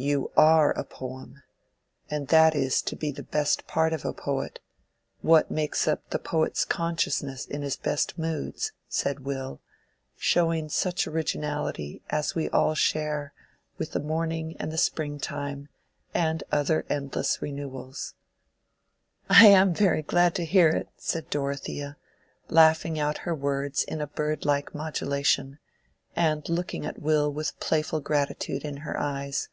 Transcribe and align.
"You 0.00 0.30
are 0.36 0.70
a 0.78 0.84
poem—and 0.84 2.28
that 2.28 2.54
is 2.54 2.82
to 2.82 2.94
be 2.94 3.10
the 3.10 3.24
best 3.24 3.66
part 3.66 3.92
of 3.92 4.04
a 4.04 4.12
poet—what 4.12 5.50
makes 5.50 5.88
up 5.88 6.10
the 6.10 6.20
poet's 6.20 6.64
consciousness 6.64 7.46
in 7.46 7.62
his 7.62 7.76
best 7.76 8.16
moods," 8.16 8.70
said 8.88 9.24
Will, 9.24 9.60
showing 10.16 10.68
such 10.68 11.08
originality 11.08 12.00
as 12.10 12.36
we 12.36 12.48
all 12.50 12.76
share 12.76 13.32
with 13.76 13.90
the 13.90 13.98
morning 13.98 14.54
and 14.60 14.70
the 14.70 14.78
spring 14.78 15.18
time 15.18 15.68
and 16.14 16.44
other 16.52 16.86
endless 16.88 17.42
renewals. 17.42 18.14
"I 19.28 19.46
am 19.46 19.74
very 19.74 20.02
glad 20.02 20.32
to 20.36 20.44
hear 20.44 20.68
it," 20.68 20.90
said 20.96 21.28
Dorothea, 21.28 21.96
laughing 22.48 23.00
out 23.00 23.18
her 23.26 23.34
words 23.34 23.82
in 23.82 24.00
a 24.00 24.06
bird 24.06 24.44
like 24.44 24.76
modulation, 24.76 25.58
and 26.14 26.48
looking 26.48 26.86
at 26.86 27.02
Will 27.02 27.32
with 27.32 27.58
playful 27.58 27.98
gratitude 28.00 28.62
in 28.64 28.76
her 28.76 28.96
eyes. 28.96 29.48